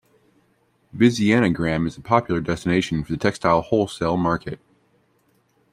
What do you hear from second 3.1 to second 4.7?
the textile wholesale market.